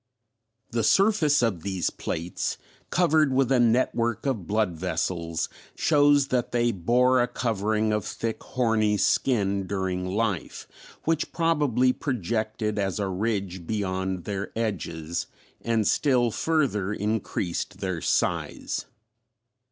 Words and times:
The 0.71 0.81
surface 0.83 1.43
of 1.43 1.61
these 1.61 1.91
plates, 1.91 2.57
covered 2.89 3.31
with 3.31 3.51
a 3.51 3.59
network 3.59 4.25
of 4.25 4.47
blood 4.47 4.71
vessels, 4.75 5.47
shows 5.75 6.29
that 6.29 6.51
they 6.51 6.71
bore 6.71 7.21
a 7.21 7.27
covering 7.27 7.93
of 7.93 8.03
thick 8.03 8.41
horny 8.41 8.97
skin 8.97 9.67
during 9.67 10.07
life, 10.07 10.67
which 11.03 11.31
probably 11.31 11.93
projected 11.93 12.79
as 12.79 12.97
a 12.97 13.07
ridge 13.09 13.67
beyond 13.67 14.23
their 14.23 14.51
edges 14.57 15.27
and 15.61 15.87
still 15.87 16.31
further 16.31 16.91
increased 16.91 17.77
their 17.77 18.01
size. 18.01 18.87